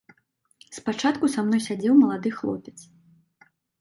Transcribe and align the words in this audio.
Спачатку 0.77 1.29
са 1.33 1.39
мной 1.47 1.61
сядзеў 1.67 1.93
малады 2.01 2.29
хлопец. 2.39 2.75